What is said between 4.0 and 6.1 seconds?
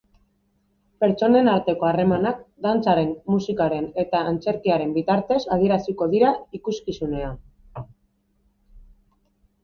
eta antzerkiaren bitartez adieraziko